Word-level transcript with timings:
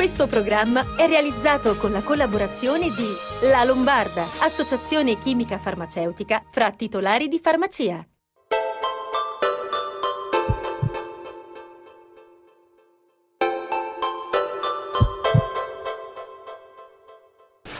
Questo 0.00 0.26
programma 0.26 0.96
è 0.96 1.06
realizzato 1.06 1.76
con 1.76 1.92
la 1.92 2.02
collaborazione 2.02 2.88
di 2.88 3.48
La 3.48 3.64
Lombarda, 3.64 4.26
associazione 4.38 5.18
chimica 5.18 5.58
farmaceutica 5.58 6.42
fra 6.50 6.70
titolari 6.70 7.28
di 7.28 7.38
farmacia. 7.38 8.02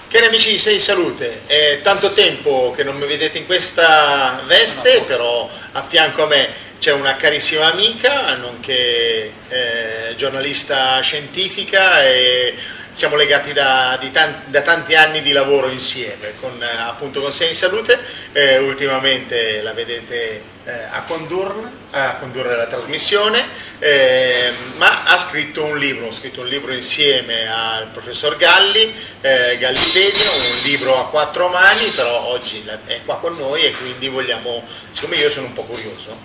Cari 0.09 0.27
amici 0.27 0.50
di 0.50 0.59
Sei 0.59 0.79
Salute, 0.79 1.46
è 1.46 1.80
tanto 1.82 2.12
tempo 2.12 2.71
che 2.77 2.84
non 2.84 2.98
mi 2.98 3.07
vedete 3.07 3.39
in 3.39 3.46
questa 3.46 4.43
veste, 4.45 5.05
però 5.07 5.48
a 5.73 5.80
fianco 5.80 6.25
a 6.25 6.27
me 6.27 6.68
c'è 6.80 6.92
una 6.92 7.14
carissima 7.14 7.70
amica, 7.70 8.34
nonché 8.36 9.30
eh, 9.50 10.14
giornalista 10.16 10.98
scientifica 11.02 12.02
e 12.02 12.54
siamo 12.90 13.16
legati 13.16 13.52
da, 13.52 13.98
tanti, 14.11 14.50
da, 14.50 14.62
tanti 14.62 14.94
anni 14.94 15.21
di 15.21 15.32
lavoro 15.32 15.68
insieme, 15.68 16.32
con, 16.40 16.58
appunto 16.62 17.21
con 17.21 17.30
Sei 17.32 17.48
in 17.48 17.54
Salute, 17.54 17.98
eh, 18.32 18.57
ultimamente 18.57 19.61
la 19.61 19.74
vedete 19.74 20.43
a, 20.90 21.02
condurre, 21.02 21.70
a, 21.90 22.16
condurre, 22.16 22.56
la 22.56 22.66
trasmissione, 22.66 23.44
eh, 23.79 24.52
ma 24.76 25.04
ha 25.04 25.16
scritto 25.16 25.64
un 25.64 25.79
libro, 25.79 26.08
ha 26.08 26.12
scritto 26.12 26.40
un 26.40 26.48
libro 26.48 26.72
insieme 26.72 27.50
al 27.50 27.88
professor 27.88 28.36
Galli, 28.36 28.93
eh, 29.20 29.56
Gallipedia, 29.58 30.30
un 30.30 30.60
libro 30.64 30.98
a 30.98 31.08
quattro 31.08 31.48
mani, 31.48 31.84
però 31.88 32.27
oggi 32.27 32.64
è 32.86 33.00
qua 33.05 33.19
con 33.19 33.36
noi 33.36 33.64
e 33.64 33.72
quindi 33.72 34.08
vogliamo, 34.08 34.62
siccome 34.91 35.16
io 35.16 35.30
sono 35.30 35.46
un 35.46 35.52
po' 35.52 35.64
curioso, 35.64 36.16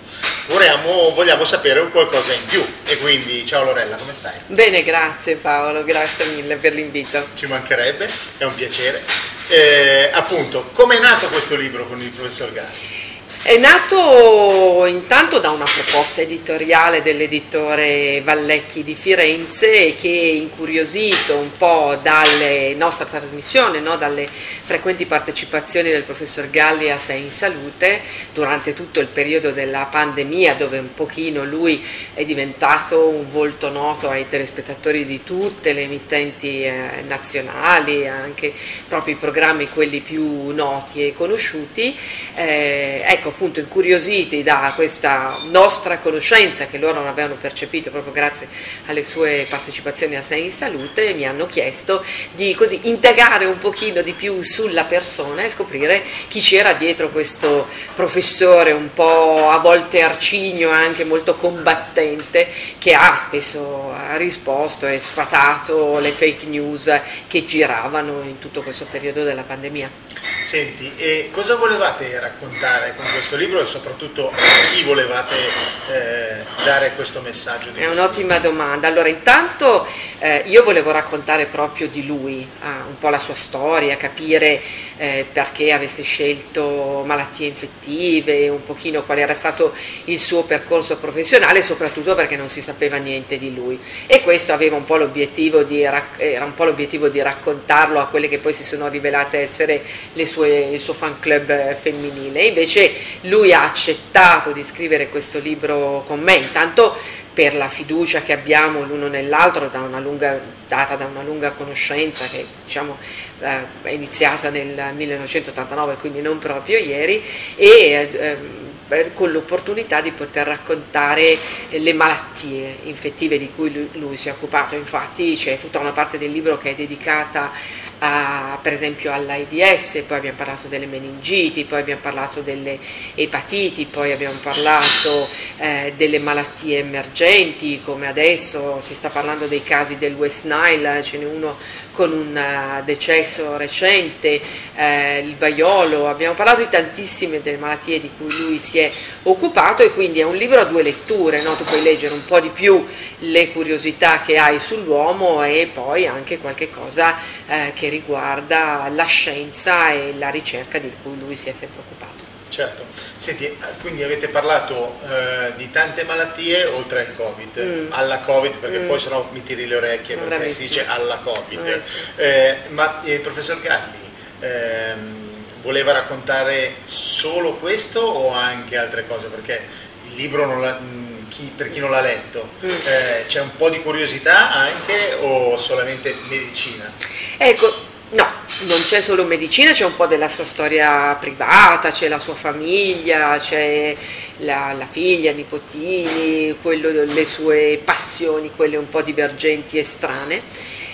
vogliamo, 0.46 1.10
vogliamo 1.10 1.44
sapere 1.44 1.88
qualcosa 1.88 2.32
in 2.32 2.44
più 2.46 2.64
e 2.86 2.98
quindi 2.98 3.44
ciao 3.46 3.64
Lorella, 3.64 3.96
come 3.96 4.12
stai? 4.12 4.34
Bene, 4.46 4.82
grazie 4.82 5.36
Paolo, 5.36 5.84
grazie 5.84 6.26
mille 6.26 6.56
per 6.56 6.74
l'invito. 6.74 7.26
Ci 7.34 7.46
mancherebbe, 7.46 8.08
è 8.38 8.44
un 8.44 8.54
piacere. 8.54 9.02
Eh, 9.48 10.10
appunto, 10.12 10.70
come 10.72 10.96
è 10.96 11.00
nato 11.00 11.28
questo 11.28 11.54
libro 11.54 11.86
con 11.86 12.00
il 12.00 12.08
professor 12.08 12.52
Galli? 12.52 13.05
È 13.46 13.56
nato 13.58 14.86
intanto 14.86 15.38
da 15.38 15.50
una 15.50 15.66
proposta 15.72 16.20
editoriale 16.20 17.00
dell'editore 17.00 18.20
Vallecchi 18.24 18.82
di 18.82 18.96
Firenze 18.96 19.94
che 19.94 20.08
incuriosito 20.08 21.36
un 21.36 21.56
po' 21.56 21.96
dalle 22.02 22.74
nostre 22.74 23.06
trasmissioni, 23.06 23.80
no? 23.80 23.96
dalle 23.96 24.28
frequenti 24.28 25.06
partecipazioni 25.06 25.90
del 25.90 26.02
professor 26.02 26.50
Galli 26.50 26.90
a 26.90 26.98
Sei 26.98 27.22
in 27.22 27.30
Salute 27.30 28.00
durante 28.34 28.72
tutto 28.72 28.98
il 28.98 29.06
periodo 29.06 29.52
della 29.52 29.84
pandemia 29.84 30.54
dove 30.54 30.78
un 30.78 30.92
pochino 30.92 31.44
lui 31.44 31.80
è 32.14 32.24
diventato 32.24 33.06
un 33.06 33.30
volto 33.30 33.70
noto 33.70 34.10
ai 34.10 34.26
telespettatori 34.26 35.06
di 35.06 35.22
tutte 35.22 35.72
le 35.72 35.82
emittenti 35.82 36.64
eh, 36.64 37.04
nazionali, 37.06 38.08
anche 38.08 38.52
proprio 38.88 39.14
i 39.14 39.18
programmi 39.18 39.68
quelli 39.68 40.00
più 40.00 40.48
noti 40.48 41.06
e 41.06 41.14
conosciuti. 41.14 41.96
Eh, 42.34 43.04
ecco, 43.06 43.34
appunto 43.36 43.60
incuriositi 43.60 44.42
da 44.42 44.72
questa 44.74 45.36
nostra 45.50 45.98
conoscenza 45.98 46.66
che 46.66 46.78
loro 46.78 46.94
non 46.94 47.06
avevano 47.06 47.36
percepito 47.38 47.90
proprio 47.90 48.12
grazie 48.12 48.48
alle 48.86 49.04
sue 49.04 49.46
partecipazioni 49.48 50.16
a 50.16 50.22
Sei 50.22 50.44
in 50.44 50.50
Salute, 50.50 51.12
mi 51.12 51.26
hanno 51.26 51.44
chiesto 51.44 52.02
di 52.34 52.54
così 52.54 52.80
indagare 52.84 53.44
un 53.44 53.58
pochino 53.58 54.00
di 54.00 54.12
più 54.12 54.40
sulla 54.40 54.84
persona 54.84 55.44
e 55.44 55.50
scoprire 55.50 56.02
chi 56.28 56.40
c'era 56.40 56.72
dietro 56.72 57.10
questo 57.10 57.68
professore 57.94 58.72
un 58.72 58.92
po' 58.94 59.50
a 59.50 59.58
volte 59.58 60.00
arcigno 60.00 60.70
e 60.70 60.74
anche 60.74 61.04
molto 61.04 61.34
combattente 61.34 62.48
che 62.78 62.94
ha 62.94 63.14
spesso 63.14 63.92
risposto 64.16 64.86
e 64.86 64.98
sfatato 64.98 65.98
le 65.98 66.10
fake 66.10 66.46
news 66.46 67.00
che 67.26 67.44
giravano 67.44 68.22
in 68.22 68.38
tutto 68.38 68.62
questo 68.62 68.86
periodo 68.90 69.24
della 69.24 69.42
pandemia. 69.42 70.05
Senti, 70.42 70.92
e 70.96 71.30
cosa 71.32 71.56
volevate 71.56 72.20
raccontare 72.20 72.94
con 72.94 73.04
questo 73.10 73.34
libro 73.34 73.60
e 73.60 73.66
soprattutto 73.66 74.30
a 74.30 74.68
chi 74.72 74.84
volevate 74.84 75.34
eh, 75.34 76.64
dare 76.64 76.94
questo 76.94 77.20
messaggio? 77.20 77.70
È 77.74 77.86
un'ottima 77.86 78.38
domanda. 78.38 78.86
Allora, 78.86 79.08
intanto 79.08 79.84
eh, 80.18 80.44
io 80.46 80.62
volevo 80.62 80.92
raccontare 80.92 81.46
proprio 81.46 81.88
di 81.88 82.06
lui, 82.06 82.48
ah, 82.60 82.84
un 82.86 82.96
po' 82.96 83.08
la 83.08 83.18
sua 83.18 83.34
storia, 83.34 83.96
capire 83.96 84.62
eh, 84.98 85.26
perché 85.32 85.72
avesse 85.72 86.02
scelto 86.02 87.02
malattie 87.04 87.48
infettive, 87.48 88.48
un 88.48 88.62
pochino 88.62 89.02
qual 89.02 89.18
era 89.18 89.34
stato 89.34 89.74
il 90.04 90.20
suo 90.20 90.44
percorso 90.44 90.96
professionale, 90.96 91.60
soprattutto 91.60 92.14
perché 92.14 92.36
non 92.36 92.48
si 92.48 92.60
sapeva 92.60 92.98
niente 92.98 93.36
di 93.36 93.52
lui. 93.52 93.80
E 94.06 94.22
questo 94.22 94.52
aveva 94.52 94.76
un 94.76 94.84
po' 94.84 94.96
l'obiettivo 94.96 95.64
di, 95.64 95.82
era 95.82 96.44
un 96.44 96.54
po' 96.54 96.64
l'obiettivo 96.64 97.08
di 97.08 97.20
raccontarlo 97.20 97.98
a 97.98 98.06
quelle 98.06 98.28
che 98.28 98.38
poi 98.38 98.52
si 98.52 98.62
sono 98.62 98.86
rivelate 98.86 99.38
essere 99.38 99.82
sue, 100.24 100.70
il 100.72 100.80
suo 100.80 100.94
fan 100.94 101.18
club 101.20 101.74
femminile. 101.74 102.44
Invece 102.44 102.92
lui 103.22 103.52
ha 103.52 103.64
accettato 103.64 104.52
di 104.52 104.62
scrivere 104.62 105.08
questo 105.08 105.38
libro 105.38 106.04
con 106.06 106.20
me, 106.20 106.36
intanto 106.36 106.96
per 107.36 107.54
la 107.54 107.68
fiducia 107.68 108.22
che 108.22 108.32
abbiamo 108.32 108.84
l'uno 108.84 109.08
nell'altro 109.08 109.68
da 109.68 109.80
lunga, 110.00 110.40
data 110.66 110.96
da 110.96 111.04
una 111.04 111.22
lunga 111.22 111.50
conoscenza 111.50 112.24
che 112.26 112.46
diciamo, 112.64 112.96
eh, 113.40 113.58
è 113.82 113.90
iniziata 113.90 114.48
nel 114.48 114.94
1989, 114.94 115.96
quindi 115.96 116.22
non 116.22 116.38
proprio 116.38 116.78
ieri, 116.78 117.22
e 117.56 117.66
eh, 117.68 118.64
con 119.12 119.32
l'opportunità 119.32 120.00
di 120.00 120.12
poter 120.12 120.46
raccontare 120.46 121.36
le 121.70 121.92
malattie 121.92 122.78
infettive 122.84 123.36
di 123.36 123.50
cui 123.54 123.72
lui, 123.72 123.88
lui 123.94 124.16
si 124.16 124.28
è 124.28 124.32
occupato. 124.32 124.74
Infatti 124.74 125.34
c'è 125.34 125.58
tutta 125.58 125.78
una 125.78 125.92
parte 125.92 126.18
del 126.18 126.30
libro 126.30 126.56
che 126.56 126.70
è 126.70 126.74
dedicata 126.74 127.50
a, 127.98 128.58
per 128.60 128.72
esempio 128.72 129.12
all'AIDS, 129.12 130.02
poi 130.06 130.18
abbiamo 130.18 130.36
parlato 130.36 130.68
delle 130.68 130.86
meningiti, 130.86 131.64
poi 131.64 131.80
abbiamo 131.80 132.00
parlato 132.00 132.40
delle 132.40 132.78
epatiti, 133.14 133.86
poi 133.86 134.12
abbiamo 134.12 134.38
parlato 134.42 135.28
eh, 135.58 135.92
delle 135.96 136.18
malattie 136.18 136.78
emergenti, 136.78 137.80
come 137.82 138.06
adesso 138.06 138.80
si 138.80 138.94
sta 138.94 139.08
parlando 139.08 139.46
dei 139.46 139.62
casi 139.62 139.96
del 139.96 140.14
West 140.14 140.44
Nile, 140.44 141.02
ce 141.02 141.18
n'è 141.18 141.24
uno 141.24 141.56
con 141.96 142.12
un 142.12 142.36
uh, 142.36 142.84
decesso 142.84 143.56
recente, 143.56 144.38
eh, 144.74 145.20
il 145.20 145.34
vaiolo, 145.36 146.08
abbiamo 146.08 146.34
parlato 146.34 146.60
di 146.60 146.68
tantissime 146.68 147.40
delle 147.40 147.56
malattie 147.56 147.98
di 147.98 148.10
cui 148.18 148.30
lui 148.36 148.58
si 148.58 148.78
è 148.78 148.92
occupato 149.22 149.82
e 149.82 149.90
quindi 149.90 150.20
è 150.20 150.24
un 150.24 150.36
libro 150.36 150.60
a 150.60 150.64
due 150.64 150.82
letture, 150.82 151.40
no? 151.40 151.56
tu 151.56 151.64
puoi 151.64 151.82
leggere 151.82 152.12
un 152.12 152.24
po' 152.26 152.38
di 152.38 152.50
più 152.50 152.84
le 153.20 153.50
curiosità 153.50 154.20
che 154.20 154.36
hai 154.36 154.60
sull'uomo 154.60 155.42
e 155.42 155.70
poi 155.72 156.06
anche 156.06 156.38
qualche 156.38 156.70
cosa 156.70 157.16
eh, 157.48 157.72
che 157.74 157.85
riguarda 157.88 158.88
la 158.92 159.04
scienza 159.04 159.90
e 159.92 160.14
la 160.16 160.30
ricerca 160.30 160.78
di 160.78 160.92
cui 161.02 161.18
lui 161.18 161.36
si 161.36 161.48
è 161.48 161.52
sempre 161.52 161.80
occupato. 161.80 162.24
Certo, 162.48 162.86
senti, 163.16 163.54
quindi 163.80 164.02
avete 164.02 164.28
parlato 164.28 164.98
eh, 165.02 165.52
di 165.56 165.68
tante 165.70 166.04
malattie 166.04 166.64
oltre 166.64 167.00
al 167.00 167.16
Covid, 167.16 167.60
mm. 167.60 167.86
alla 167.90 168.20
Covid 168.20 168.56
perché 168.56 168.78
mm. 168.78 168.88
poi 168.88 168.98
sennò 168.98 169.28
mi 169.32 169.42
tiri 169.42 169.66
le 169.66 169.76
orecchie 169.76 170.14
perché 170.14 170.36
Bravissimo. 170.36 170.62
si 170.62 170.68
dice 170.68 170.86
alla 170.86 171.18
Covid, 171.18 171.82
eh, 172.16 172.58
ma 172.68 173.02
il 173.04 173.20
professor 173.20 173.60
Galli 173.60 174.12
ehm, 174.40 175.26
voleva 175.60 175.92
raccontare 175.92 176.76
solo 176.84 177.56
questo 177.56 178.00
o 178.00 178.32
anche 178.32 178.76
altre 178.76 179.06
cose? 179.06 179.26
Perché 179.26 179.62
il 180.04 180.14
libro 180.14 180.58
la, 180.58 180.78
mm, 180.80 181.15
chi, 181.36 181.52
per 181.54 181.70
chi 181.70 181.80
non 181.80 181.90
l'ha 181.90 182.00
letto 182.00 182.48
mm. 182.64 182.68
eh, 182.68 183.24
c'è 183.26 183.40
un 183.40 183.54
po' 183.56 183.68
di 183.68 183.80
curiosità 183.82 184.52
anche 184.52 185.18
o 185.20 185.56
solamente 185.58 186.16
medicina? 186.28 186.90
Ecco, 187.36 187.74
no, 188.10 188.26
non 188.60 188.82
c'è 188.84 189.02
solo 189.02 189.24
medicina, 189.24 189.72
c'è 189.72 189.84
un 189.84 189.94
po' 189.94 190.06
della 190.06 190.28
sua 190.28 190.46
storia 190.46 191.14
privata, 191.20 191.90
c'è 191.90 192.08
la 192.08 192.18
sua 192.18 192.34
famiglia, 192.34 193.38
c'è 193.38 193.94
la, 194.38 194.72
la 194.72 194.86
figlia, 194.86 195.32
i 195.32 195.34
nipotini, 195.34 196.56
quello, 196.62 197.04
le 197.04 197.24
sue 197.26 197.80
passioni, 197.84 198.50
quelle 198.56 198.78
un 198.78 198.88
po' 198.88 199.02
divergenti 199.02 199.76
e 199.78 199.84
strane, 199.84 200.40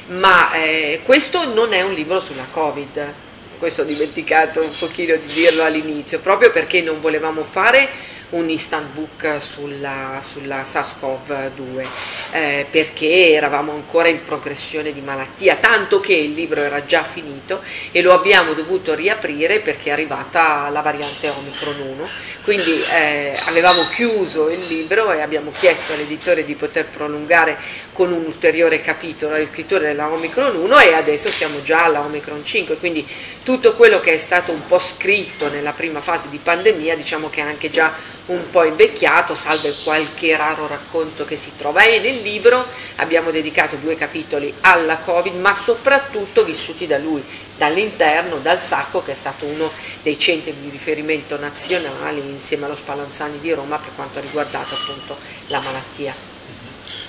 ma 0.08 0.52
eh, 0.54 1.00
questo 1.04 1.52
non 1.54 1.72
è 1.72 1.82
un 1.82 1.92
libro 1.92 2.20
sulla 2.20 2.46
Covid, 2.50 3.12
questo 3.58 3.82
ho 3.82 3.84
dimenticato 3.84 4.60
un 4.60 4.76
pochino 4.76 5.14
di 5.14 5.32
dirlo 5.32 5.62
all'inizio, 5.62 6.18
proprio 6.18 6.50
perché 6.50 6.82
non 6.82 7.00
volevamo 7.00 7.44
fare 7.44 7.88
un 8.32 8.48
instant 8.48 8.92
book 8.92 9.40
sulla, 9.40 10.20
sulla 10.26 10.62
SARS-CoV-2 10.62 11.86
eh, 12.32 12.66
perché 12.70 13.32
eravamo 13.32 13.72
ancora 13.72 14.08
in 14.08 14.22
progressione 14.24 14.92
di 14.92 15.00
malattia, 15.00 15.56
tanto 15.56 16.00
che 16.00 16.14
il 16.14 16.32
libro 16.32 16.60
era 16.62 16.84
già 16.84 17.02
finito 17.02 17.60
e 17.90 18.00
lo 18.00 18.12
abbiamo 18.12 18.54
dovuto 18.54 18.94
riaprire 18.94 19.60
perché 19.60 19.90
è 19.90 19.92
arrivata 19.92 20.68
la 20.70 20.80
variante 20.80 21.28
Omicron 21.28 21.80
1, 21.80 22.08
quindi 22.42 22.82
eh, 22.92 23.38
avevamo 23.44 23.86
chiuso 23.88 24.48
il 24.48 24.64
libro 24.66 25.12
e 25.12 25.20
abbiamo 25.20 25.50
chiesto 25.50 25.92
all'editore 25.92 26.44
di 26.44 26.54
poter 26.54 26.86
prolungare 26.86 27.58
con 27.92 28.12
un 28.12 28.24
ulteriore 28.24 28.80
capitolo 28.80 29.36
la 29.36 29.46
scrittura 29.46 29.84
della 29.84 30.10
Omicron 30.10 30.56
1 30.56 30.78
e 30.78 30.94
adesso 30.94 31.30
siamo 31.30 31.62
già 31.62 31.84
alla 31.84 32.00
Omicron 32.00 32.44
5, 32.44 32.76
quindi 32.76 33.06
tutto 33.42 33.74
quello 33.74 34.00
che 34.00 34.14
è 34.14 34.18
stato 34.18 34.52
un 34.52 34.64
po' 34.66 34.78
scritto 34.78 35.48
nella 35.48 35.72
prima 35.72 36.00
fase 36.00 36.28
di 36.30 36.38
pandemia 36.38 36.96
diciamo 36.96 37.28
che 37.28 37.40
è 37.40 37.44
anche 37.44 37.68
già 37.70 37.92
un 38.26 38.50
po' 38.50 38.64
invecchiato, 38.64 39.34
salvo 39.34 39.72
qualche 39.82 40.36
raro 40.36 40.66
racconto 40.66 41.24
che 41.24 41.36
si 41.36 41.52
trova. 41.56 41.82
E 41.82 41.98
nel 41.98 42.20
libro 42.22 42.64
abbiamo 42.96 43.30
dedicato 43.30 43.76
due 43.76 43.96
capitoli 43.96 44.52
alla 44.60 44.98
Covid, 44.98 45.34
ma 45.34 45.54
soprattutto 45.54 46.44
vissuti 46.44 46.86
da 46.86 46.98
lui, 46.98 47.24
dall'interno, 47.56 48.38
dal 48.38 48.60
Sacco, 48.60 49.02
che 49.02 49.12
è 49.12 49.16
stato 49.16 49.44
uno 49.44 49.70
dei 50.02 50.18
centri 50.18 50.54
di 50.60 50.70
riferimento 50.70 51.38
nazionali 51.38 52.20
insieme 52.20 52.66
allo 52.66 52.76
Spallanzani 52.76 53.40
di 53.40 53.52
Roma 53.52 53.78
per 53.78 53.90
quanto 53.94 54.18
ha 54.18 54.22
riguardato 54.22 54.74
appunto 54.74 55.16
la 55.48 55.60
malattia. 55.60 56.14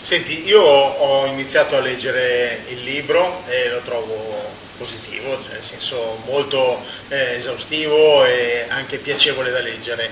Senti, 0.01 0.45
io 0.45 0.61
ho 0.61 1.25
iniziato 1.27 1.77
a 1.77 1.79
leggere 1.79 2.63
il 2.69 2.83
libro 2.83 3.43
e 3.47 3.69
lo 3.69 3.79
trovo 3.79 4.51
positivo, 4.77 5.41
cioè 5.41 5.53
nel 5.53 5.63
senso 5.63 6.21
molto 6.25 6.81
eh, 7.07 7.35
esaustivo 7.35 8.25
e 8.25 8.65
anche 8.67 8.97
piacevole 8.97 9.51
da 9.51 9.61
leggere. 9.61 10.11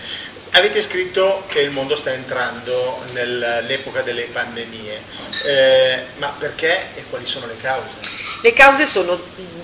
Avete 0.54 0.82
scritto 0.82 1.46
che 1.48 1.62
il 1.62 1.72
mondo 1.72 1.96
sta 1.96 2.12
entrando 2.12 3.02
nell'epoca 3.14 4.02
delle 4.02 4.24
pandemie, 4.24 5.02
eh, 5.46 6.04
ma 6.18 6.28
perché 6.38 6.88
e 6.96 7.06
quali 7.10 7.26
sono 7.26 7.46
le 7.46 7.56
cause? 7.56 7.96
Le 8.42 8.52
cause 8.52 8.86
sono 8.86 9.18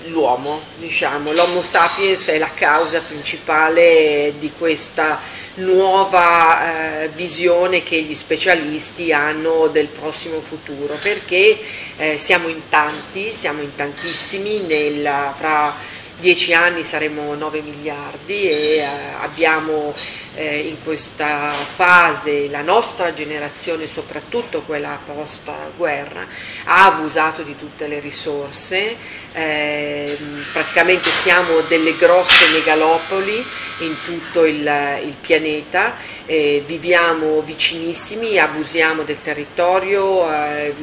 l'uomo, 0.06 0.62
diciamo, 0.76 1.32
l'Homo 1.32 1.60
sapiens 1.60 2.28
è 2.28 2.38
la 2.38 2.52
causa 2.54 3.02
principale 3.06 4.32
di 4.38 4.50
questa 4.56 5.20
nuova 5.56 7.02
eh, 7.02 7.08
visione 7.08 7.82
che 7.82 8.00
gli 8.00 8.14
specialisti 8.14 9.12
hanno 9.12 9.66
del 9.66 9.88
prossimo 9.88 10.40
futuro, 10.40 10.94
perché 10.94 11.58
eh, 11.98 12.16
siamo 12.16 12.48
in 12.48 12.68
tanti, 12.70 13.30
siamo 13.30 13.60
in 13.60 13.74
tantissimi, 13.74 14.60
nel, 14.60 15.32
fra 15.34 15.74
dieci 16.18 16.52
anni 16.52 16.82
saremo 16.82 17.34
9 17.34 17.60
miliardi 17.60 18.48
e 18.48 18.76
eh, 18.76 18.86
abbiamo 19.20 19.94
eh, 20.34 20.58
in 20.60 20.82
questa 20.82 21.52
fase 21.52 22.48
la 22.48 22.62
nostra 22.62 23.12
generazione, 23.12 23.86
soprattutto 23.86 24.62
quella 24.62 24.98
post 25.04 25.50
guerra, 25.76 26.26
ha 26.64 26.86
abusato 26.86 27.42
di 27.42 27.56
tutte 27.56 27.86
le 27.88 28.00
risorse, 28.00 28.96
eh, 29.32 30.16
praticamente 30.52 31.10
siamo 31.10 31.60
delle 31.68 31.96
grosse 31.96 32.48
megalopoli 32.52 33.44
in 33.80 33.94
tutto 34.04 34.44
il, 34.44 35.00
il 35.04 35.14
pianeta, 35.20 35.96
eh, 36.26 36.62
viviamo 36.66 37.40
vicinissimi, 37.42 38.38
abusiamo 38.38 39.02
del 39.02 39.20
territorio, 39.20 40.30
eh, 40.32 40.74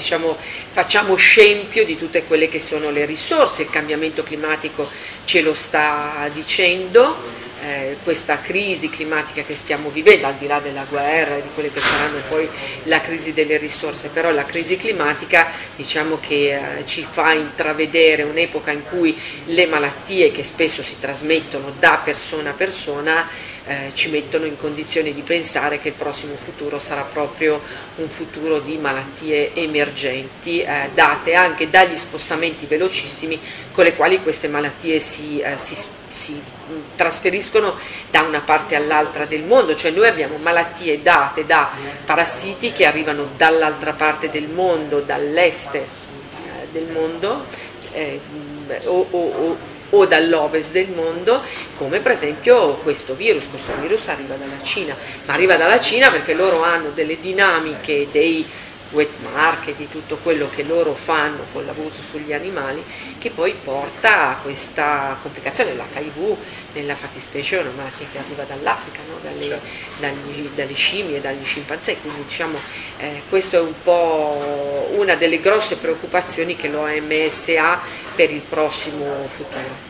diciamo, 0.00 0.36
facciamo 0.70 1.14
scempio 1.14 1.84
di 1.84 1.96
tutte 1.96 2.24
quelle 2.24 2.48
che 2.48 2.58
sono 2.58 2.90
le 2.90 3.04
risorse, 3.04 3.62
il 3.62 3.70
cambiamento 3.70 4.22
climatico 4.22 4.88
ce 5.24 5.42
lo 5.42 5.54
sta 5.54 6.28
dicendo 6.32 7.14
eh, 7.62 7.96
questa 8.02 8.40
crisi 8.40 8.88
climatica 8.88 9.42
che 9.42 9.54
stiamo 9.54 9.90
vivendo, 9.90 10.26
al 10.26 10.36
di 10.36 10.46
là 10.46 10.60
della 10.60 10.86
guerra 10.88 11.36
e 11.36 11.42
di 11.42 11.48
quelle 11.52 11.70
che 11.70 11.80
saranno 11.80 12.18
poi 12.28 12.48
la 12.84 13.00
crisi 13.02 13.34
delle 13.34 13.58
risorse, 13.58 14.08
però 14.08 14.30
la 14.30 14.44
crisi 14.44 14.76
climatica 14.76 15.46
diciamo 15.76 16.18
che 16.18 16.54
eh, 16.54 16.86
ci 16.86 17.06
fa 17.08 17.32
intravedere 17.32 18.22
un'epoca 18.22 18.70
in 18.70 18.84
cui 18.84 19.14
le 19.44 19.66
malattie 19.66 20.30
che 20.30 20.42
spesso 20.42 20.82
si 20.82 20.98
trasmettono 20.98 21.74
da 21.78 22.00
persona 22.02 22.50
a 22.50 22.54
persona 22.54 23.28
eh, 23.66 23.90
ci 23.94 24.08
mettono 24.10 24.46
in 24.46 24.56
condizione 24.56 25.12
di 25.12 25.22
pensare 25.22 25.80
che 25.80 25.88
il 25.88 25.94
prossimo 25.94 26.34
futuro 26.34 26.78
sarà 26.78 27.02
proprio 27.02 27.60
un 27.96 28.08
futuro 28.08 28.60
di 28.60 28.76
malattie 28.78 29.54
emergenti 29.54 30.60
eh, 30.60 30.90
date 30.94 31.34
anche 31.34 31.68
dagli 31.68 31.96
spostamenti 31.96 32.66
velocissimi 32.66 33.38
con 33.72 33.84
le 33.84 33.94
quali 33.94 34.22
queste 34.22 34.48
malattie 34.48 34.98
si, 35.00 35.40
eh, 35.40 35.56
si, 35.56 35.76
si 36.08 36.42
trasferiscono 36.96 37.74
da 38.10 38.22
una 38.22 38.40
parte 38.40 38.74
all'altra 38.76 39.24
del 39.26 39.42
mondo, 39.42 39.74
cioè 39.74 39.90
noi 39.90 40.06
abbiamo 40.06 40.36
malattie 40.38 41.02
date 41.02 41.44
da 41.46 41.70
parassiti 42.04 42.72
che 42.72 42.86
arrivano 42.86 43.30
dall'altra 43.36 43.92
parte 43.92 44.30
del 44.30 44.48
mondo, 44.48 45.00
dall'est 45.00 45.74
eh, 45.74 45.86
del 46.72 46.86
mondo 46.86 47.44
eh, 47.92 48.20
o, 48.84 49.06
o, 49.10 49.18
o 49.18 49.69
dall'ovest 50.06 50.72
del 50.72 50.88
mondo, 50.88 51.42
come 51.74 52.00
per 52.00 52.12
esempio 52.12 52.74
questo 52.76 53.14
virus. 53.14 53.44
Questo 53.50 53.72
virus 53.80 54.08
arriva 54.08 54.34
dalla 54.36 54.62
Cina, 54.62 54.96
ma 55.26 55.32
arriva 55.34 55.56
dalla 55.56 55.80
Cina 55.80 56.10
perché 56.10 56.34
loro 56.34 56.62
hanno 56.62 56.90
delle 56.94 57.18
dinamiche 57.20 58.08
dei 58.10 58.46
wet 58.90 59.10
market, 59.32 59.76
di 59.76 59.88
tutto 59.88 60.16
quello 60.16 60.48
che 60.48 60.62
loro 60.62 60.94
fanno 60.94 61.46
con 61.52 61.64
l'abuso 61.64 62.00
sugli 62.02 62.32
animali, 62.32 62.82
che 63.18 63.30
poi 63.30 63.52
porta 63.52 64.30
a 64.30 64.36
questa 64.36 65.16
complicazione. 65.20 65.74
L'HIV 65.74 66.36
nella 66.72 66.94
fattispecie 66.94 67.58
è 67.58 67.60
una 67.60 67.70
malattia 67.76 68.06
che 68.10 68.18
arriva 68.18 68.44
dall'Africa, 68.44 69.00
no? 69.08 69.18
dalle, 69.22 69.44
certo. 69.44 69.66
dagli, 69.98 70.48
dalle, 70.54 70.74
scimmie 70.74 71.16
e 71.16 71.20
dagli 71.20 71.44
scimpanzé, 71.44 71.96
quindi 72.00 72.22
diciamo 72.24 72.58
eh, 72.98 73.22
questo 73.28 73.56
è 73.56 73.60
un 73.60 73.74
po' 73.82 74.88
una 74.92 75.14
delle 75.14 75.40
grosse 75.40 75.76
preoccupazioni 75.76 76.56
che 76.56 76.68
l'OMS 76.68 77.48
ha 77.58 77.80
per 78.14 78.30
il 78.30 78.40
prossimo 78.40 79.26
futuro 79.26 79.88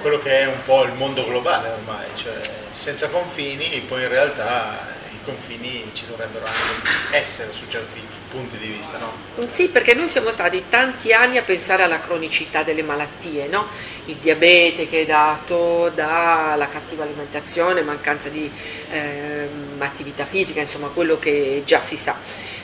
quello 0.00 0.18
che 0.18 0.40
è 0.40 0.46
un 0.46 0.62
po' 0.64 0.84
il 0.84 0.92
mondo 0.92 1.24
globale 1.24 1.70
ormai, 1.70 2.06
cioè 2.14 2.34
senza 2.72 3.08
confini, 3.08 3.80
poi 3.80 4.02
in 4.02 4.08
realtà 4.08 4.96
confini 5.28 5.90
ci 5.92 6.06
dovrebbero 6.06 6.46
anche 6.46 7.16
essere 7.16 7.52
su 7.52 7.64
certi 7.68 8.00
punti 8.30 8.56
di 8.56 8.68
vista, 8.68 8.98
no? 8.98 9.12
Sì, 9.46 9.68
perché 9.68 9.94
noi 9.94 10.08
siamo 10.08 10.30
stati 10.30 10.64
tanti 10.68 11.12
anni 11.12 11.36
a 11.36 11.42
pensare 11.42 11.82
alla 11.82 12.00
cronicità 12.00 12.62
delle 12.62 12.82
malattie, 12.82 13.46
no? 13.48 13.66
Il 14.06 14.16
diabete 14.16 14.86
che 14.86 15.02
è 15.02 15.06
dato 15.06 15.90
dalla 15.94 16.68
cattiva 16.68 17.04
alimentazione, 17.04 17.82
mancanza 17.82 18.28
di 18.30 18.50
eh, 18.90 19.48
attività 19.78 20.24
fisica, 20.24 20.60
insomma 20.60 20.88
quello 20.88 21.18
che 21.18 21.62
già 21.64 21.80
si 21.80 21.96
sa, 21.96 22.16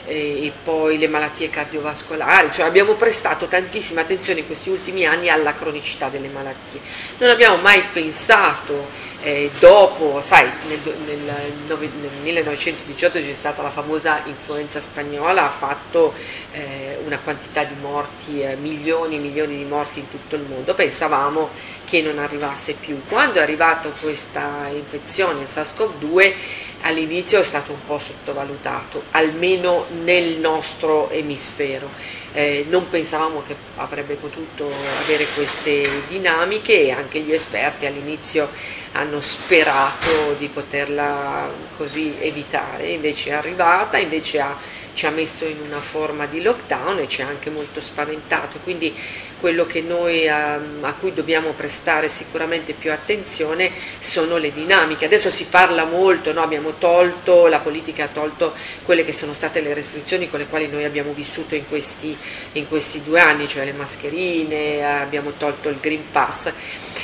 e 0.07 0.51
poi 0.63 0.97
le 0.97 1.07
malattie 1.07 1.49
cardiovascolari, 1.49 2.51
cioè 2.51 2.65
abbiamo 2.65 2.93
prestato 2.93 3.47
tantissima 3.47 4.01
attenzione 4.01 4.39
in 4.39 4.45
questi 4.45 4.69
ultimi 4.69 5.05
anni 5.05 5.29
alla 5.29 5.53
cronicità 5.53 6.09
delle 6.09 6.29
malattie. 6.29 6.79
Non 7.17 7.29
abbiamo 7.29 7.57
mai 7.57 7.83
pensato 7.93 8.87
eh, 9.25 9.49
dopo, 9.57 10.21
sai, 10.21 10.47
nel, 10.67 10.79
nel, 11.03 11.17
nel, 11.17 12.11
1918 12.21 13.19
c'è 13.19 13.33
stata 13.33 13.63
la 13.63 13.71
famosa 13.71 14.21
influenza 14.25 14.79
spagnola, 14.79 15.47
ha 15.47 15.51
fatto 15.51 16.13
eh, 16.51 16.99
una 17.03 17.17
quantità 17.17 17.63
di 17.63 17.73
morti, 17.81 18.41
eh, 18.41 18.55
milioni 18.55 19.15
e 19.15 19.19
milioni 19.19 19.57
di 19.57 19.63
morti 19.63 19.97
in 19.97 20.11
tutto 20.11 20.35
il 20.35 20.43
mondo, 20.43 20.75
pensavamo 20.75 21.49
che 21.85 22.03
non 22.03 22.19
arrivasse 22.19 22.73
più. 22.73 23.01
Quando 23.07 23.39
è 23.39 23.41
arrivata 23.41 23.89
questa 23.89 24.69
infezione, 24.71 25.41
il 25.41 25.47
SARS-CoV-2, 25.47 26.33
all'inizio 26.81 27.39
è 27.39 27.43
stato 27.43 27.71
un 27.71 27.83
po' 27.83 27.97
sottovalutato, 27.97 29.03
almeno 29.11 29.85
nel 30.03 30.39
nostro 30.39 31.09
emisfero. 31.09 31.89
Eh, 32.33 32.65
non 32.69 32.89
pensavamo 32.89 33.41
che 33.47 33.55
avrebbe 33.77 34.15
potuto 34.15 34.69
avere 35.01 35.25
queste 35.33 35.89
dinamiche 36.07 36.83
e 36.83 36.91
anche 36.91 37.21
gli 37.21 37.31
esperti 37.31 37.85
all'inizio 37.85 38.49
hanno 38.91 39.14
sperato 39.21 40.35
di 40.37 40.47
poterla 40.47 41.49
così 41.77 42.15
evitare, 42.19 42.87
invece 42.87 43.31
è 43.31 43.33
arrivata, 43.33 43.97
invece 43.97 44.39
ha 44.39 44.57
ci 44.95 45.05
ha 45.05 45.11
messo 45.11 45.45
in 45.45 45.59
una 45.59 45.81
forma 45.81 46.25
di 46.25 46.41
lockdown 46.41 46.99
e 46.99 47.07
ci 47.07 47.21
ha 47.21 47.27
anche 47.27 47.49
molto 47.49 47.81
spaventato, 47.81 48.59
quindi 48.63 48.95
quello 49.39 49.65
che 49.65 49.81
noi, 49.81 50.27
a, 50.27 50.55
ehm, 50.55 50.83
a 50.83 50.93
cui 50.93 51.13
dobbiamo 51.13 51.51
prestare 51.51 52.07
sicuramente 52.07 52.73
più 52.73 52.91
attenzione 52.91 53.71
sono 53.99 54.37
le 54.37 54.51
dinamiche. 54.51 55.05
Adesso 55.05 55.29
si 55.29 55.45
parla 55.45 55.83
molto, 55.83 56.31
no? 56.31 56.41
abbiamo 56.41 56.75
tolto, 56.79 57.47
la 57.47 57.59
politica 57.59 58.05
ha 58.05 58.07
tolto 58.07 58.53
quelle 58.83 59.03
che 59.03 59.13
sono 59.13 59.33
state 59.33 59.61
le 59.61 59.73
restrizioni 59.73 60.29
con 60.29 60.39
le 60.39 60.47
quali 60.47 60.67
noi 60.67 60.85
abbiamo 60.85 61.11
vissuto 61.11 61.55
in 61.55 61.67
questi, 61.67 62.17
in 62.53 62.67
questi 62.67 63.03
due 63.03 63.19
anni, 63.19 63.47
cioè 63.47 63.65
le 63.65 63.73
mascherine, 63.73 64.83
abbiamo 65.01 65.33
tolto 65.37 65.69
il 65.69 65.77
Green 65.79 66.09
Pass. 66.09 66.51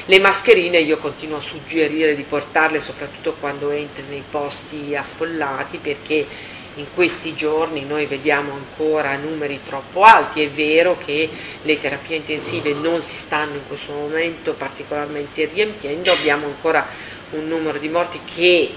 Le 0.05 0.19
mascherine 0.19 0.79
io 0.79 0.98
continuo 0.98 1.38
a 1.38 1.41
suggerire 1.41 2.15
di 2.15 2.24
portarle 2.24 2.79
soprattutto 2.79 3.36
quando 3.39 3.69
entri 3.69 4.05
nei 4.10 4.24
posti 4.27 4.95
affollati 4.95 5.77
perché 5.77 6.25
in 6.75 6.85
questi 6.93 7.35
giorni 7.35 7.85
noi 7.85 8.05
vediamo 8.05 8.53
ancora 8.53 9.15
numeri 9.17 9.59
troppo 9.65 10.03
alti, 10.03 10.41
è 10.41 10.49
vero 10.49 10.97
che 10.97 11.29
le 11.63 11.77
terapie 11.77 12.17
intensive 12.17 12.73
non 12.73 13.01
si 13.03 13.15
stanno 13.15 13.55
in 13.55 13.67
questo 13.67 13.91
momento 13.91 14.53
particolarmente 14.53 15.45
riempiendo, 15.45 16.11
abbiamo 16.11 16.45
ancora 16.45 16.87
un 17.31 17.47
numero 17.47 17.77
di 17.77 17.89
morti 17.89 18.19
che 18.23 18.71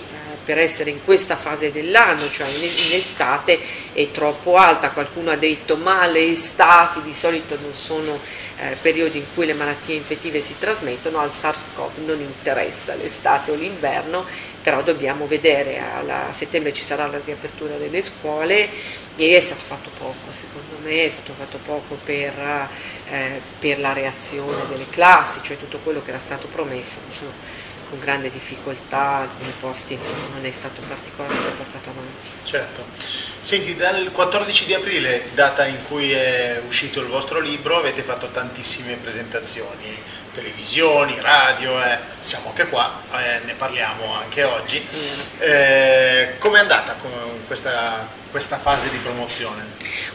per 0.45 0.59
essere 0.59 0.91
in 0.91 1.03
questa 1.05 1.37
fase 1.37 1.73
dell'anno, 1.73 2.29
cioè 2.31 2.47
in, 2.47 2.95
estate, 2.95 3.59
è 3.93 4.11
troppo 4.11 4.57
alta. 4.57 4.91
Qualcuno 4.91 5.31
ha 5.31 5.37
detto 5.37 5.77
ma 5.77 6.07
le 6.07 6.31
estati 6.31 7.03
di 7.03 7.15
solito 7.15 7.59
non 7.61 7.75
sono 7.75 8.19
eh, 8.59 8.77
periodi 8.81 9.19
in 9.19 9.25
cui 9.35 9.47
le 9.47 9.55
malattie 9.55 9.97
infettive 9.97 10.41
si 10.41 10.57
trasmettono, 10.59 11.19
al 11.19 11.33
SARS-CoV 11.33 11.99
non 12.05 12.21
interessa 12.21 12.95
l'estate 12.95 13.51
o 13.51 13.55
l'inverno, 13.55 14.25
però 14.63 14.83
dobbiamo 14.83 15.27
vedere, 15.27 15.79
a 15.79 16.33
settembre 16.33 16.73
ci 16.73 16.83
sarà 16.83 17.07
la 17.07 17.21
riapertura 17.23 17.77
delle 17.77 18.01
scuole 18.03 18.69
e 19.17 19.37
è 19.37 19.41
stato 19.41 19.63
fatto 19.65 19.91
poco, 19.99 20.31
secondo 20.31 20.77
me 20.83 21.05
è 21.05 21.09
stato 21.09 21.33
fatto 21.33 21.59
poco 21.59 21.99
per, 22.03 22.33
eh, 23.11 23.41
per 23.59 23.79
la 23.79 23.93
reazione 23.93 24.67
delle 24.69 24.89
classi, 24.89 25.41
cioè 25.43 25.59
tutto 25.59 25.79
quello 25.79 26.03
che 26.03 26.11
era 26.11 26.19
stato 26.19 26.47
promesso. 26.47 26.99
Insomma, 27.07 27.33
con 27.89 27.99
grande 27.99 28.31
difficoltà, 28.31 29.17
alcuni 29.17 29.53
posti 29.61 29.95
insomma, 29.95 30.27
non 30.35 30.45
è 30.45 30.51
stato 30.51 30.81
particolarmente 30.87 31.51
portato 31.51 31.91
avanti. 31.91 32.29
Certo. 32.43 32.85
Senti, 33.41 33.77
dal 33.77 34.11
14 34.11 34.65
di 34.65 34.75
aprile, 34.75 35.29
data 35.35 35.67
in 35.67 35.85
cui 35.87 36.13
è 36.13 36.61
uscito 36.67 37.01
il 37.01 37.07
vostro 37.07 37.41
libro, 37.41 37.77
avete 37.79 38.03
fatto 38.03 38.29
tantissime 38.29 38.95
presentazioni, 38.95 39.97
televisioni, 40.33 41.19
radio, 41.21 41.83
eh, 41.83 41.99
siamo 42.21 42.49
anche 42.49 42.69
qua, 42.69 43.01
eh, 43.13 43.41
ne 43.45 43.55
parliamo 43.55 44.15
anche 44.15 44.43
oggi. 44.45 44.85
Mm. 44.85 45.41
Eh, 45.41 46.35
Come 46.39 46.59
è 46.59 46.61
andata 46.61 46.97
questa, 47.47 48.09
questa 48.35 48.59
fase 48.59 48.91
di 48.91 48.99
promozione? 48.99 49.65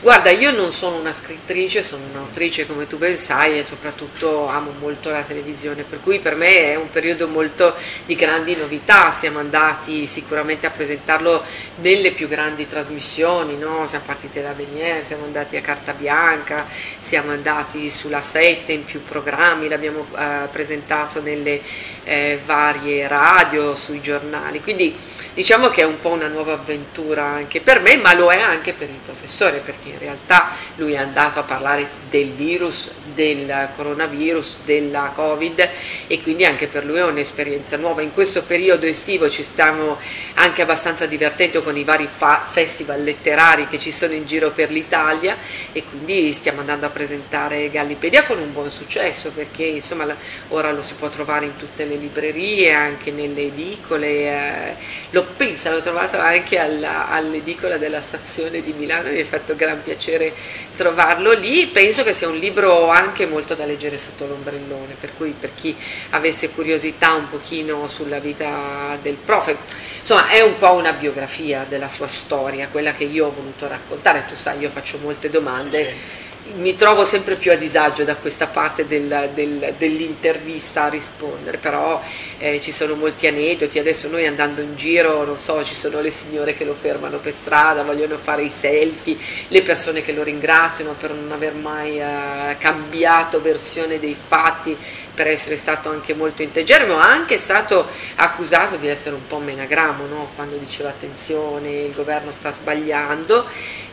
Guarda, 0.02 0.30
io 0.30 0.52
non 0.52 0.74
sono 0.74 0.98
una 0.98 1.14
scrittrice, 1.14 1.82
sono 1.82 2.04
un'autrice 2.12 2.68
come 2.68 2.86
tu 2.86 2.98
ben 2.98 3.16
sai 3.16 3.58
e 3.58 3.64
soprattutto 3.64 4.46
amo 4.46 4.74
molto 4.78 5.10
la 5.10 5.22
televisione, 5.22 5.84
per 5.84 6.02
cui 6.02 6.20
per 6.20 6.36
me 6.36 6.66
è 6.66 6.76
un 6.76 6.90
periodo 6.90 7.30
molto 7.30 7.74
di 8.06 8.16
grandi 8.16 8.58
novità, 8.58 9.14
siamo 9.14 9.40
andati 9.40 10.06
sicuramente 10.06 10.68
a 10.68 10.70
presentarlo 10.70 11.42
nelle 11.78 12.12
più 12.12 12.28
grandi 12.28 12.68
trasmissioni, 12.68 13.56
no? 13.56 13.86
siamo 13.86 14.04
partiti 14.04 14.42
da 14.42 14.52
Venier, 14.52 15.06
siamo 15.06 15.24
andati 15.24 15.56
a 15.56 15.62
Carta 15.62 15.94
Bianca, 15.94 16.66
siamo 17.00 17.32
andati 17.32 17.90
sulla 17.90 18.22
7 18.22 18.74
in 18.74 18.84
più 18.84 19.02
programmi, 19.02 19.70
l'abbiamo 19.70 20.06
eh, 20.18 20.50
presentato 20.52 21.22
nelle 21.22 21.62
eh, 22.04 22.38
varie 22.44 23.08
radio, 23.08 23.74
sui 23.76 24.02
giornali, 24.02 24.60
quindi 24.60 24.94
diciamo 25.40 25.70
che 25.70 25.84
è 25.84 25.86
un 25.86 26.02
po' 26.02 26.10
una 26.10 26.28
nuova 26.28 26.52
avventura 26.52 27.24
anche 27.24 27.62
per 27.62 27.80
me, 27.80 27.96
ma 27.96 28.14
lo 28.14 28.30
è 28.30 28.42
anche 28.42 28.74
per 28.74 28.90
il 28.90 29.00
professore, 29.02 29.60
perché 29.60 29.88
in 29.88 29.98
realtà 29.98 30.50
lui 30.76 30.92
è 30.92 30.98
andato 30.98 31.40
a 31.40 31.44
parlare 31.44 31.88
del 32.10 32.32
virus, 32.32 32.92
del 33.14 33.70
coronavirus, 33.74 34.58
della 34.66 35.14
Covid 35.16 35.70
e 36.08 36.22
quindi 36.22 36.44
anche 36.44 36.68
per 36.68 36.84
lui 36.84 36.98
è 36.98 37.06
un'esperienza 37.06 37.78
nuova. 37.78 38.02
In 38.02 38.14
questo 38.14 38.44
periodo 38.44 38.86
estivo 38.86 39.30
ci 39.30 39.42
stiamo 39.42 39.98
anche 40.34 40.62
abbastanza 40.62 41.06
divertendo 41.06 41.62
con 41.64 41.78
i 41.78 41.86
vari 41.86 42.10
festival 42.10 43.02
letterari 43.02 43.68
che 43.70 43.80
ci 43.80 43.92
sono 43.92 44.12
in 44.12 44.26
giro 44.26 44.52
per 44.52 44.72
l'Italia 44.72 45.38
e 45.72 45.84
quindi 45.84 46.34
stiamo 46.34 46.60
andando 46.60 46.86
a 46.86 46.90
presentare 46.90 47.70
Gallipedia 47.70 48.26
con 48.26 48.40
un 48.40 48.52
buon 48.52 48.70
successo 48.70 49.32
perché 49.32 49.64
insomma 49.64 50.06
ora 50.50 50.74
lo 50.74 50.82
si 50.82 50.96
può 50.96 51.08
trovare 51.08 51.46
in 51.46 51.56
tutte 51.56 51.86
le 51.86 51.96
librerie, 51.96 52.74
anche 52.74 53.12
nelle 53.12 53.44
edicole, 53.44 54.08
eh, 54.08 54.76
l'ho 55.12 55.28
pensa, 55.36 55.72
l'ho 55.72 55.82
trovato 55.82 56.18
anche 56.18 56.58
alla, 56.58 57.10
all'edicola 57.10 57.78
della 57.78 58.02
stazione 58.02 58.62
di 58.62 58.74
Milano, 58.74 59.10
mi 59.10 59.18
è 59.18 59.24
fatto 59.24 59.56
gran 59.56 59.82
piacere 59.82 60.34
trovarlo 60.76 61.32
lì, 61.32 61.68
penso 61.68 62.04
che 62.04 62.14
sia 62.14 62.28
un 62.28 62.38
libro 62.38 62.90
anche 62.90 63.26
molto 63.26 63.56
da 63.56 63.66
leggere 63.66 63.98
sotto 63.98 64.26
l'ombrellone, 64.26 64.96
per 65.00 65.12
cui 65.16 65.34
per 65.38 65.52
chi 65.56 65.76
avesse 66.12 66.50
curiosità 66.52 67.14
un 67.14 67.30
pochino 67.30 67.88
sulla 67.88 68.20
vita 68.20 68.98
del 69.02 69.16
prof, 69.16 69.56
insomma 70.00 70.28
è 70.30 70.42
un 70.42 70.58
po' 70.58 70.74
una 70.74 70.94
biografia 70.94 71.66
della 71.68 71.90
sua 71.90 72.08
storia, 72.08 72.68
quella 72.70 72.94
che 72.94 73.06
io 73.06 73.28
ho 73.28 73.34
voluto 73.34 73.68
raccontare, 73.68 74.26
tu 74.28 74.36
sai 74.36 74.60
io 74.60 74.70
faccio 74.70 74.98
molte 75.00 75.30
domande. 75.30 75.78
Sì, 75.78 75.92
sì 75.92 76.28
mi 76.56 76.76
trovo 76.76 77.06
sempre 77.06 77.36
più 77.36 77.52
a 77.52 77.56
disagio 77.56 78.04
da 78.04 78.16
questa 78.16 78.48
parte 78.48 78.86
del, 78.86 79.30
del, 79.34 79.74
dell'intervista 79.78 80.86
a 80.86 80.90
rispondere, 80.90 81.58
però 81.58 82.02
eh, 82.38 82.60
ci 82.60 82.72
sono 82.72 82.96
molti 82.96 83.28
aneddoti, 83.28 83.80
adesso 83.80 84.08
noi 84.08 84.26
andando 84.26 84.62
in 84.62 84.76
giro, 84.76 85.24
non 85.24 85.38
so, 85.38 85.64
ci 85.64 85.76
sono 85.76 86.02
le 86.02 86.12
signore 86.12 86.54
che 86.54 86.66
lo 86.66 86.74
fermano 86.74 87.18
per 87.18 87.34
strada, 87.34 87.84
vogliono 87.84 88.18
fare 88.18 88.44
i 88.44 88.50
selfie, 88.50 89.18
le 89.48 89.62
persone 89.62 90.02
che 90.02 90.12
lo 90.12 90.24
ringraziano 90.24 90.94
per 90.94 91.12
non 91.12 91.32
aver 91.32 91.54
mai 91.54 92.00
eh, 92.00 92.58
cambiato 92.58 93.42
versione 93.42 94.00
dei 94.00 94.16
fatti, 94.16 94.76
per 95.20 95.28
essere 95.28 95.58
stato 95.58 95.90
anche 95.90 96.14
molto 96.14 96.44
integerrimo, 96.44 96.96
ma 96.96 97.12
anche 97.12 97.38
stato 97.38 97.86
accusato 98.16 98.78
di 98.78 98.88
essere 98.88 99.16
un 99.16 99.28
po' 99.28 99.40
menagramo, 99.40 100.06
no? 100.06 100.32
quando 100.34 100.56
diceva 100.56 100.88
attenzione, 100.88 101.70
il 101.72 101.94
governo 101.94 102.32
sta 102.32 102.54
sbagliando, 102.54 103.46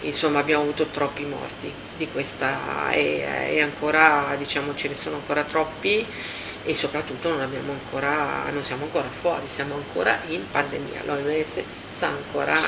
insomma 0.03 0.39
abbiamo 0.39 0.63
avuto 0.63 0.87
troppi 0.87 1.25
morti 1.25 1.73
di 1.97 2.09
questa 2.11 2.91
e, 2.93 3.25
e 3.51 3.63
ancora 3.63 4.35
diciamo 4.37 4.75
ce 4.75 4.89
ne 4.89 4.95
sono 4.95 5.17
ancora 5.17 5.45
troppi 5.45 6.07
e 6.67 6.75
soprattutto 6.75 7.29
non, 7.29 7.41
ancora, 7.41 8.51
non 8.51 8.63
siamo 8.65 8.85
ancora 8.85 9.09
fuori, 9.09 9.49
siamo 9.49 9.77
ancora 9.77 10.19
in 10.29 10.43
pandemia, 10.51 11.03
l'OMS 11.05 11.63
sa 11.87 12.09
ancora 12.09 12.59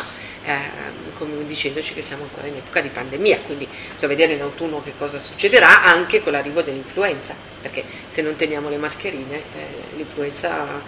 eh, 0.44 1.44
dicendoci 1.44 1.94
che 1.94 2.02
siamo 2.02 2.22
ancora 2.22 2.46
in 2.46 2.54
epoca 2.54 2.80
di 2.80 2.88
pandemia, 2.88 3.40
quindi 3.40 3.66
bisogna 3.66 4.14
vedere 4.14 4.32
in 4.34 4.42
autunno 4.42 4.80
che 4.82 4.92
cosa 4.96 5.18
succederà 5.18 5.82
anche 5.82 6.22
con 6.22 6.32
l'arrivo 6.32 6.62
dell'influenza, 6.62 7.34
perché 7.60 7.84
se 8.08 8.22
non 8.22 8.36
teniamo 8.36 8.68
le 8.68 8.76
mascherine 8.76 9.36
eh, 9.36 9.96
l'influenza 9.96 10.80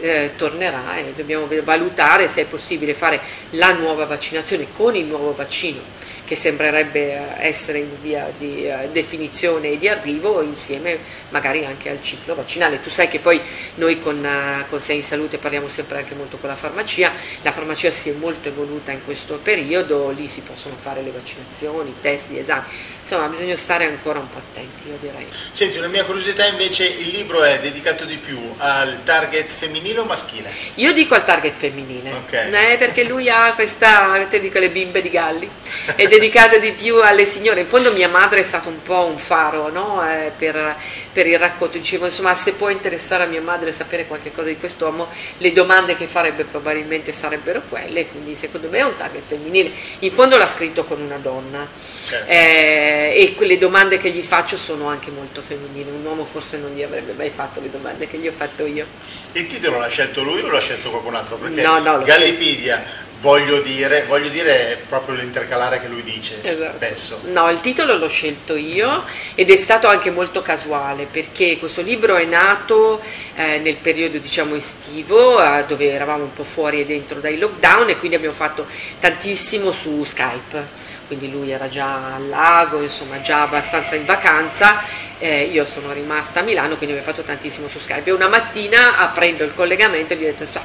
eh, 0.00 0.32
tornerà 0.36 0.96
e 0.96 1.12
dobbiamo 1.16 1.48
valutare 1.62 2.28
se 2.28 2.42
è 2.42 2.46
possibile 2.46 2.94
fare 2.94 3.20
la 3.50 3.72
nuova 3.72 4.06
vaccinazione 4.06 4.66
con 4.76 4.94
il 4.94 5.06
nuovo 5.06 5.32
vaccino 5.32 6.06
che 6.28 6.36
sembrerebbe 6.36 7.14
eh, 7.14 7.46
essere 7.48 7.78
in 7.78 7.88
via 8.02 8.30
di 8.36 8.66
eh, 8.66 8.90
definizione 8.92 9.70
e 9.70 9.78
di 9.78 9.88
arrivo 9.88 10.42
insieme 10.42 10.98
magari 11.30 11.64
anche 11.64 11.88
al 11.88 12.02
ciclo 12.02 12.34
vaccinale. 12.34 12.82
Tu 12.82 12.90
sai 12.90 13.08
che 13.08 13.18
poi 13.18 13.40
noi 13.76 13.98
con, 13.98 14.22
eh, 14.22 14.66
con 14.68 14.78
Sei 14.78 14.96
in 14.96 15.02
Salute 15.02 15.38
parliamo 15.38 15.68
sempre 15.68 15.96
anche 15.96 16.14
molto 16.14 16.36
con 16.36 16.50
la 16.50 16.54
farmacia, 16.54 17.10
la 17.40 17.50
farmacia 17.50 17.90
si 17.90 18.10
è 18.10 18.12
molto 18.12 18.48
evoluta 18.48 18.92
in 18.92 19.02
questo 19.06 19.40
periodo, 19.42 20.10
lì 20.10 20.28
si 20.28 20.42
possono 20.42 20.76
fare 20.76 21.00
le 21.00 21.12
vaccinazioni, 21.12 21.88
i 21.88 21.94
test, 21.98 22.28
gli 22.28 22.36
esami, 22.36 22.66
insomma 23.00 23.26
bisogna 23.28 23.56
stare 23.56 23.86
ancora 23.86 24.18
un 24.18 24.28
po' 24.28 24.36
attenti 24.36 24.88
io 24.88 24.98
direi. 25.00 25.26
Senti, 25.50 25.78
una 25.78 25.88
mia 25.88 26.04
curiosità 26.04 26.17
invece, 26.48 26.84
il 26.84 27.08
libro 27.08 27.42
è 27.42 27.58
dedicato 27.60 28.04
di 28.04 28.16
più 28.16 28.38
al 28.58 29.02
target 29.04 29.50
femminile 29.50 30.00
o 30.00 30.04
maschile? 30.04 30.50
Io 30.74 30.92
dico 30.92 31.14
al 31.14 31.24
target 31.24 31.56
femminile, 31.56 32.12
okay. 32.12 32.72
eh, 32.72 32.76
perché 32.76 33.04
lui 33.04 33.30
ha 33.30 33.52
questa, 33.54 34.26
te 34.28 34.40
dico 34.40 34.58
le 34.58 34.70
bimbe 34.70 35.00
di 35.00 35.10
Galli, 35.10 35.48
ed 35.96 36.08
dedicata 36.08 36.58
di 36.58 36.72
più 36.72 37.00
alle 37.02 37.24
signore. 37.24 37.60
In 37.60 37.66
fondo 37.66 37.92
mia 37.92 38.08
madre 38.08 38.40
è 38.40 38.42
stata 38.42 38.68
un 38.68 38.82
po' 38.82 39.04
un 39.04 39.18
faro 39.18 39.70
no? 39.70 40.02
eh, 40.08 40.32
per, 40.36 40.76
per, 41.12 41.26
il 41.26 41.38
racconto. 41.38 41.78
Dicevo, 41.78 42.06
insomma, 42.06 42.34
se 42.34 42.54
può 42.54 42.68
interessare 42.68 43.24
a 43.24 43.26
mia 43.26 43.40
madre 43.40 43.72
sapere 43.72 44.06
qualche 44.06 44.32
cosa 44.32 44.48
di 44.48 44.56
quest'uomo, 44.56 45.08
le 45.38 45.52
domande 45.52 45.94
che 45.94 46.06
farebbe 46.06 46.44
probabilmente 46.44 47.12
sarebbero 47.12 47.62
quelle, 47.68 48.08
quindi 48.08 48.34
secondo 48.34 48.68
me 48.68 48.78
è 48.78 48.82
un 48.82 48.96
target 48.96 49.22
femminile. 49.26 49.70
In 50.00 50.12
fondo 50.12 50.36
l'ha 50.36 50.48
scritto 50.48 50.84
con 50.84 51.00
una 51.00 51.18
donna 51.18 51.66
certo. 52.06 52.30
eh, 52.30 53.12
e 53.16 53.34
quelle 53.36 53.58
domande 53.58 53.98
che 53.98 54.10
gli 54.10 54.22
faccio 54.22 54.56
sono 54.56 54.88
anche 54.88 55.10
molto 55.10 55.40
femminili. 55.40 55.90
Un 55.90 56.06
uomo 56.08 56.24
forse 56.24 56.58
non 56.58 56.72
gli 56.72 56.82
avrebbe 56.82 57.12
mai 57.12 57.30
fatto 57.30 57.60
le 57.60 57.70
domande 57.70 58.06
che 58.06 58.18
gli 58.18 58.26
ho 58.26 58.32
fatto 58.32 58.66
io. 58.66 58.86
Il 59.32 59.46
titolo 59.46 59.78
l'ha 59.78 59.88
scelto 59.88 60.22
lui 60.22 60.40
o 60.40 60.50
l'ha 60.50 60.60
scelto 60.60 60.90
qualcun 60.90 61.14
altro? 61.14 61.36
Perché 61.36 61.62
no, 61.62 61.78
no, 61.78 62.02
Gallipidia 62.02 63.06
voglio 63.20 63.60
dire, 63.60 64.04
voglio 64.06 64.28
dire 64.28 64.82
proprio 64.86 65.16
l'intercalare 65.16 65.80
che 65.80 65.88
lui 65.88 66.02
dice 66.02 66.40
esatto. 66.42 66.76
spesso. 66.76 67.20
No, 67.26 67.50
il 67.50 67.60
titolo 67.60 67.96
l'ho 67.96 68.08
scelto 68.08 68.54
io 68.54 69.04
ed 69.34 69.50
è 69.50 69.56
stato 69.56 69.88
anche 69.88 70.10
molto 70.10 70.42
casuale 70.42 71.06
perché 71.10 71.58
questo 71.58 71.82
libro 71.82 72.16
è 72.16 72.24
nato 72.24 73.00
eh, 73.34 73.58
nel 73.58 73.76
periodo 73.76 74.18
diciamo 74.18 74.54
estivo 74.54 75.42
eh, 75.42 75.64
dove 75.66 75.90
eravamo 75.90 76.24
un 76.24 76.32
po' 76.32 76.44
fuori 76.44 76.80
e 76.80 76.84
dentro 76.84 77.20
dai 77.20 77.38
lockdown 77.38 77.88
e 77.88 77.98
quindi 77.98 78.16
abbiamo 78.16 78.34
fatto 78.34 78.66
tantissimo 78.98 79.72
su 79.72 80.04
Skype. 80.04 80.96
Quindi 81.08 81.30
lui 81.30 81.50
era 81.50 81.68
già 81.68 82.14
al 82.16 82.28
lago, 82.28 82.82
insomma 82.82 83.20
già 83.22 83.40
abbastanza 83.40 83.94
in 83.94 84.04
vacanza, 84.04 84.82
eh, 85.18 85.44
io 85.44 85.64
sono 85.64 85.90
rimasta 85.92 86.40
a 86.40 86.42
Milano, 86.42 86.76
quindi 86.76 86.94
abbiamo 86.94 87.10
fatto 87.10 87.22
tantissimo 87.22 87.66
su 87.66 87.78
Skype. 87.78 88.10
E 88.10 88.12
una 88.12 88.28
mattina 88.28 88.98
aprendo 88.98 89.42
il 89.42 89.54
collegamento 89.54 90.14
gli 90.14 90.24
ho 90.24 90.26
detto, 90.26 90.44
so, 90.44 90.60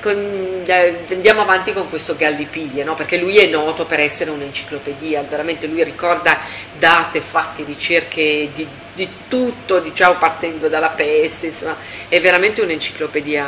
con, 0.00 0.62
eh, 0.64 1.04
andiamo 1.10 1.40
avanti 1.40 1.72
con 1.72 1.88
questo 1.88 2.16
Gallipidia, 2.16 2.84
no? 2.84 2.94
perché 2.94 3.16
lui 3.16 3.38
è 3.38 3.46
noto 3.46 3.84
per 3.84 4.00
essere 4.00 4.30
un'enciclopedia, 4.30 5.22
veramente 5.22 5.66
lui 5.66 5.82
ricorda 5.82 6.38
date, 6.78 7.20
fatti, 7.20 7.64
ricerche 7.64 8.48
di, 8.54 8.66
di 8.94 9.08
tutto, 9.28 9.80
diciamo 9.80 10.16
partendo 10.18 10.68
dalla 10.68 10.90
peste, 10.90 11.46
insomma 11.46 11.76
è 12.08 12.20
veramente 12.20 12.60
un'enciclopedia, 12.62 13.46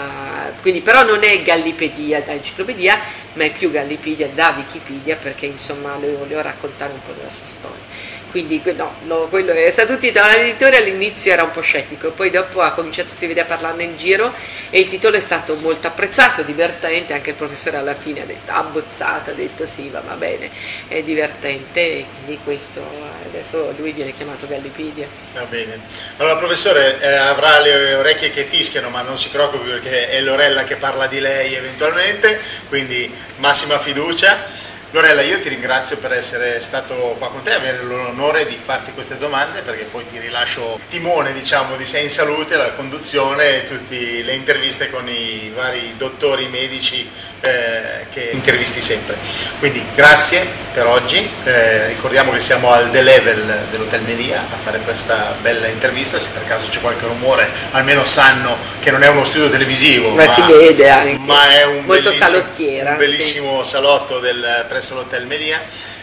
quindi 0.60 0.80
però 0.80 1.04
non 1.04 1.22
è 1.22 1.42
Gallipedia 1.42 2.20
da 2.20 2.32
enciclopedia, 2.32 2.98
ma 3.34 3.44
è 3.44 3.52
più 3.52 3.70
Gallipedia 3.70 4.28
da 4.34 4.54
Wikipedia 4.56 5.16
perché 5.16 5.46
insomma 5.46 5.96
le 5.98 6.12
volevo 6.12 6.40
raccontare 6.42 6.92
un 6.92 7.02
po' 7.02 7.12
della 7.12 7.30
sua 7.30 7.46
storia 7.46 8.18
quindi 8.30 8.62
no, 8.76 8.94
no, 9.04 9.26
quello 9.28 9.52
è 9.52 9.70
stato 9.70 9.98
titolo. 9.98 10.28
L'editore 10.28 10.76
all'inizio 10.76 11.32
era 11.32 11.42
un 11.42 11.50
po' 11.50 11.60
scettico, 11.60 12.10
poi 12.12 12.30
dopo 12.30 12.60
ha 12.60 12.70
cominciato, 12.72 13.08
si 13.08 13.26
vede 13.26 13.40
a 13.40 13.44
parlarne 13.44 13.82
in 13.82 13.96
giro 13.96 14.32
e 14.70 14.80
il 14.80 14.86
titolo 14.86 15.16
è 15.16 15.20
stato 15.20 15.56
molto 15.56 15.88
apprezzato, 15.88 16.42
divertente, 16.42 17.12
anche 17.12 17.30
il 17.30 17.36
professore 17.36 17.76
alla 17.76 17.94
fine 17.94 18.22
ha 18.22 18.24
detto, 18.24 18.52
abbozzato, 18.52 19.30
ha 19.30 19.32
detto 19.32 19.66
sì, 19.66 19.88
va, 19.88 20.00
va 20.00 20.14
bene, 20.14 20.48
è 20.88 21.02
divertente 21.02 21.80
e 21.80 22.06
quindi 22.24 22.40
questo, 22.44 22.82
adesso 23.24 23.74
lui 23.76 23.92
viene 23.92 24.12
chiamato 24.12 24.46
Gallipedia. 24.46 25.08
Va 25.34 25.44
bene. 25.44 25.80
Allora 26.18 26.36
professore 26.36 27.00
eh, 27.00 27.12
avrà 27.12 27.58
le 27.60 27.94
orecchie 27.94 28.30
che 28.30 28.44
fischiano, 28.44 28.90
ma 28.90 29.02
non 29.02 29.16
si 29.16 29.28
preoccupi 29.28 29.68
perché 29.68 30.08
è 30.08 30.20
Lorella 30.40 30.64
che 30.64 30.76
parla 30.76 31.06
di 31.06 31.20
lei 31.20 31.54
eventualmente, 31.54 32.40
quindi 32.70 33.12
massima 33.36 33.78
fiducia. 33.78 34.68
Lorella, 34.92 35.20
io 35.20 35.38
ti 35.38 35.50
ringrazio 35.50 35.98
per 35.98 36.12
essere 36.12 36.60
stato 36.60 36.94
qua 37.18 37.28
con 37.28 37.42
te, 37.42 37.52
avere 37.52 37.82
l'onore 37.82 38.46
di 38.46 38.56
farti 38.56 38.92
queste 38.92 39.18
domande 39.18 39.60
perché 39.60 39.84
poi 39.84 40.06
ti 40.06 40.18
rilascio 40.18 40.76
il 40.78 40.86
timone 40.88 41.34
diciamo, 41.34 41.76
di 41.76 41.84
Sei 41.84 42.04
in 42.04 42.10
Salute, 42.10 42.56
la 42.56 42.72
conduzione 42.72 43.62
e 43.62 43.68
tutte 43.68 44.22
le 44.22 44.32
interviste 44.32 44.90
con 44.90 45.06
i 45.10 45.52
vari 45.54 45.94
dottori 45.98 46.48
medici 46.48 47.08
eh, 47.40 48.06
che 48.10 48.30
intervisti 48.32 48.80
sempre. 48.80 49.16
Quindi 49.58 49.84
grazie 49.94 50.46
per 50.72 50.86
oggi, 50.86 51.28
eh, 51.44 51.88
ricordiamo 51.88 52.32
che 52.32 52.40
siamo 52.40 52.72
al 52.72 52.90
The 52.90 53.02
Level 53.02 53.66
dell'Hotel 53.70 54.02
Melia 54.02 54.40
a 54.40 54.56
fare 54.56 54.78
questa 54.80 55.34
bella 55.40 55.66
intervista, 55.66 56.18
se 56.18 56.30
per 56.32 56.44
caso 56.46 56.68
c'è 56.68 56.80
qualche 56.80 57.06
rumore 57.06 57.48
almeno 57.72 58.04
sanno 58.04 58.56
che 58.80 58.90
non 58.90 59.02
è 59.02 59.08
uno 59.08 59.24
studio 59.24 59.48
televisivo, 59.48 60.10
ma, 60.10 60.24
ma 60.24 60.30
si 60.30 60.42
vede 60.42 60.88
anche. 60.88 61.18
ma 61.18 61.50
è 61.50 61.64
un 61.64 61.84
Molto 61.84 62.10
bellissimo, 62.10 62.26
salottiera, 62.26 62.90
un 62.90 62.96
bellissimo 62.96 63.62
sì. 63.62 63.70
salotto 63.70 64.18
del, 64.18 64.64
presso 64.68 64.94
l'Hotel 64.94 65.26
Melia 65.26 65.60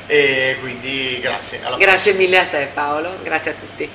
e 0.07 0.57
quindi 0.59 1.19
grazie. 1.21 1.59
grazie 1.77 2.13
mille 2.13 2.39
a 2.39 2.45
te 2.45 2.69
Paolo, 2.73 3.17
grazie 3.23 3.51
a 3.51 3.53
tutti. 3.53 3.89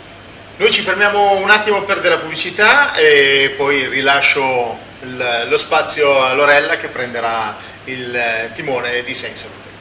Noi 0.56 0.70
ci 0.70 0.82
fermiamo 0.82 1.38
un 1.38 1.50
attimo 1.50 1.82
per 1.82 2.00
della 2.00 2.18
pubblicità 2.18 2.94
e 2.94 3.54
poi 3.56 3.88
rilascio 3.88 4.90
lo 5.02 5.56
spazio 5.56 6.22
a 6.22 6.34
Lorella 6.34 6.76
che 6.76 6.88
prenderà 6.88 7.56
il 7.84 8.50
timone 8.54 9.02
di 9.02 9.14
Sei 9.14 9.34
Salute. 9.34 9.71